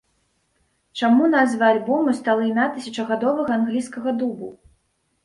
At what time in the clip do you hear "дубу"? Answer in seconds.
4.23-4.47